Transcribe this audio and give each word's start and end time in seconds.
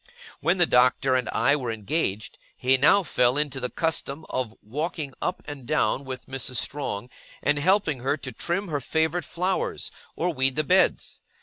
When 0.39 0.57
the 0.57 0.65
Doctor 0.65 1.13
and 1.15 1.29
I 1.29 1.55
were 1.55 1.71
engaged, 1.71 2.39
he 2.57 2.75
now 2.75 3.03
fell 3.03 3.37
into 3.37 3.59
the 3.59 3.69
custom 3.69 4.25
of 4.31 4.55
walking 4.63 5.13
up 5.21 5.43
and 5.45 5.67
down 5.67 6.05
with 6.05 6.25
Mrs. 6.25 6.55
Strong, 6.55 7.11
and 7.43 7.59
helping 7.59 7.99
her 7.99 8.17
to 8.17 8.31
trim 8.31 8.69
her 8.69 8.81
favourite 8.81 9.25
flowers, 9.25 9.91
or 10.15 10.33
weed 10.33 10.55
the 10.55 10.63
beds. 10.63 11.21